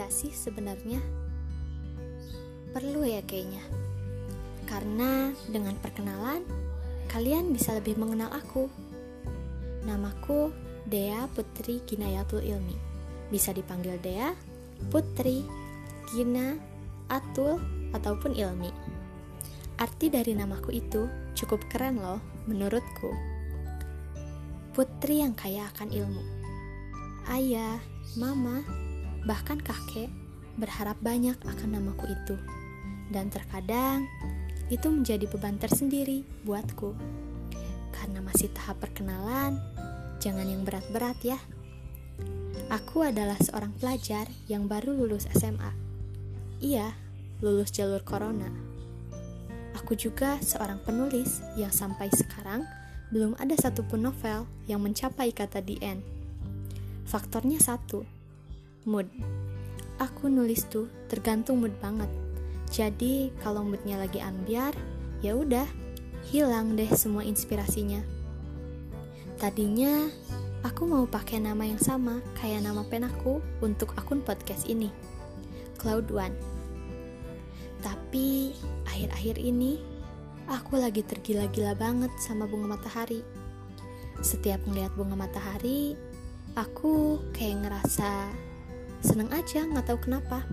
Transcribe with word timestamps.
gak 0.00 0.16
sih 0.16 0.32
sebenarnya? 0.32 0.96
Perlu 2.72 3.04
ya 3.04 3.20
kayaknya. 3.20 3.60
Karena 4.64 5.28
dengan 5.52 5.76
perkenalan, 5.76 6.40
kalian 7.12 7.52
bisa 7.52 7.76
lebih 7.76 8.00
mengenal 8.00 8.32
aku. 8.32 8.72
Namaku 9.84 10.48
Dea 10.88 11.28
Putri 11.36 11.84
Ginayatul 11.84 12.40
Ilmi. 12.40 12.74
Bisa 13.28 13.52
dipanggil 13.52 14.00
Dea, 14.00 14.32
Putri, 14.88 15.44
Gina, 16.08 16.56
Atul, 17.12 17.60
ataupun 17.92 18.32
Ilmi. 18.32 18.72
Arti 19.76 20.08
dari 20.08 20.32
namaku 20.32 20.80
itu 20.80 21.12
cukup 21.36 21.60
keren 21.68 22.00
loh 22.00 22.24
menurutku. 22.48 23.12
Putri 24.72 25.20
yang 25.20 25.36
kaya 25.36 25.68
akan 25.76 25.92
ilmu. 25.92 26.24
Ayah, 27.28 27.80
mama, 28.16 28.64
bahkan 29.24 29.60
kakek 29.60 30.08
berharap 30.56 30.96
banyak 31.00 31.36
akan 31.44 31.68
namaku 31.76 32.12
itu. 32.12 32.36
Dan 33.10 33.32
terkadang 33.32 34.06
itu 34.70 34.86
menjadi 34.86 35.26
beban 35.26 35.58
tersendiri 35.58 36.22
buatku. 36.46 36.94
Karena 37.90 38.22
masih 38.22 38.48
tahap 38.54 38.78
perkenalan, 38.78 39.58
jangan 40.22 40.46
yang 40.46 40.62
berat-berat 40.62 41.18
ya. 41.24 41.38
Aku 42.70 43.02
adalah 43.02 43.34
seorang 43.42 43.74
pelajar 43.74 44.30
yang 44.46 44.70
baru 44.70 44.94
lulus 44.94 45.26
SMA. 45.34 45.74
Iya, 46.62 46.94
lulus 47.42 47.74
jalur 47.74 48.06
corona. 48.06 48.46
Aku 49.74 49.98
juga 49.98 50.38
seorang 50.38 50.78
penulis 50.86 51.42
yang 51.58 51.74
sampai 51.74 52.06
sekarang 52.14 52.62
belum 53.10 53.34
ada 53.42 53.58
satupun 53.58 54.06
novel 54.06 54.46
yang 54.70 54.78
mencapai 54.78 55.34
kata 55.34 55.58
the 55.66 55.82
end. 55.82 56.06
Faktornya 57.10 57.58
satu, 57.58 58.06
mood. 58.84 59.08
Aku 60.00 60.32
nulis 60.32 60.64
tuh 60.68 60.88
tergantung 61.12 61.60
mood 61.60 61.74
banget. 61.80 62.08
Jadi 62.70 63.34
kalau 63.42 63.66
moodnya 63.66 63.98
lagi 63.98 64.22
ambiar, 64.22 64.72
ya 65.20 65.34
udah 65.36 65.66
hilang 66.30 66.78
deh 66.78 66.88
semua 66.94 67.26
inspirasinya. 67.26 68.00
Tadinya 69.40 70.08
aku 70.62 70.84
mau 70.84 71.04
pakai 71.08 71.40
nama 71.40 71.64
yang 71.64 71.80
sama 71.80 72.20
kayak 72.38 72.64
nama 72.64 72.84
penaku 72.86 73.40
untuk 73.64 73.96
akun 73.96 74.22
podcast 74.22 74.68
ini, 74.68 74.92
Cloud 75.80 76.12
One. 76.12 76.36
Tapi 77.80 78.52
akhir-akhir 78.84 79.40
ini 79.40 79.80
aku 80.46 80.76
lagi 80.76 81.00
tergila-gila 81.00 81.72
banget 81.74 82.12
sama 82.20 82.44
bunga 82.44 82.76
matahari. 82.76 83.24
Setiap 84.20 84.60
ngeliat 84.68 84.92
bunga 84.92 85.16
matahari, 85.16 85.96
aku 86.54 87.16
kayak 87.32 87.64
ngerasa 87.64 88.28
seneng 89.00 89.28
aja 89.32 89.64
nggak 89.64 89.86
tahu 89.88 89.98
kenapa. 90.08 90.44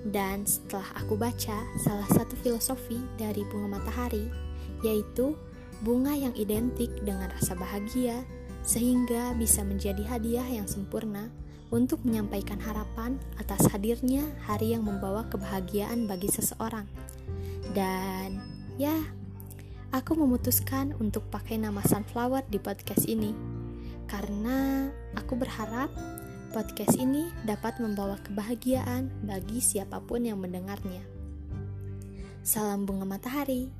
Dan 0.00 0.48
setelah 0.48 0.88
aku 0.96 1.14
baca 1.14 1.60
salah 1.84 2.08
satu 2.08 2.32
filosofi 2.40 2.96
dari 3.20 3.44
bunga 3.46 3.76
matahari, 3.76 4.32
yaitu 4.80 5.36
bunga 5.84 6.16
yang 6.16 6.32
identik 6.40 6.88
dengan 7.04 7.28
rasa 7.28 7.52
bahagia, 7.52 8.24
sehingga 8.64 9.36
bisa 9.36 9.60
menjadi 9.60 10.00
hadiah 10.08 10.48
yang 10.48 10.64
sempurna 10.64 11.28
untuk 11.70 12.02
menyampaikan 12.02 12.58
harapan 12.58 13.20
atas 13.38 13.68
hadirnya 13.70 14.26
hari 14.48 14.74
yang 14.74 14.82
membawa 14.82 15.28
kebahagiaan 15.28 16.08
bagi 16.08 16.32
seseorang. 16.32 16.88
Dan 17.70 18.42
ya, 18.80 18.96
aku 19.94 20.18
memutuskan 20.18 20.96
untuk 20.98 21.30
pakai 21.30 21.60
nama 21.60 21.84
Sunflower 21.84 22.48
di 22.50 22.58
podcast 22.58 23.06
ini 23.06 23.30
karena 24.10 24.90
aku 25.14 25.38
berharap 25.38 25.86
podcast 26.50 26.98
ini 26.98 27.30
dapat 27.46 27.78
membawa 27.78 28.18
kebahagiaan 28.26 29.06
bagi 29.22 29.62
siapa 29.62 30.02
pun 30.02 30.26
yang 30.26 30.42
mendengarnya. 30.42 31.06
Salam 32.42 32.90
bunga 32.90 33.06
matahari. 33.06 33.79